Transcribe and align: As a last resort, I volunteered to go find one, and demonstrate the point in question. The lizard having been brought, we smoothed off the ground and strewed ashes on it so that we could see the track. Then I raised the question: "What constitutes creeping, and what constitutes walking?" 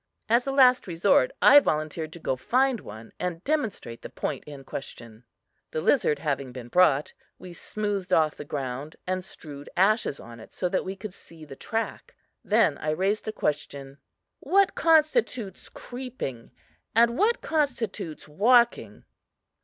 As 0.27 0.47
a 0.47 0.51
last 0.51 0.87
resort, 0.87 1.29
I 1.43 1.59
volunteered 1.59 2.11
to 2.13 2.19
go 2.19 2.35
find 2.35 2.79
one, 2.79 3.11
and 3.19 3.43
demonstrate 3.43 4.01
the 4.01 4.09
point 4.09 4.43
in 4.45 4.63
question. 4.63 5.25
The 5.69 5.79
lizard 5.79 6.17
having 6.17 6.51
been 6.51 6.69
brought, 6.69 7.13
we 7.37 7.53
smoothed 7.53 8.11
off 8.11 8.33
the 8.35 8.43
ground 8.43 8.95
and 9.05 9.23
strewed 9.23 9.69
ashes 9.77 10.19
on 10.19 10.39
it 10.39 10.53
so 10.53 10.67
that 10.69 10.83
we 10.83 10.95
could 10.95 11.13
see 11.13 11.45
the 11.45 11.55
track. 11.55 12.15
Then 12.43 12.79
I 12.79 12.89
raised 12.89 13.25
the 13.25 13.31
question: 13.31 13.99
"What 14.39 14.73
constitutes 14.73 15.69
creeping, 15.69 16.49
and 16.95 17.15
what 17.15 17.41
constitutes 17.41 18.27
walking?" 18.27 19.03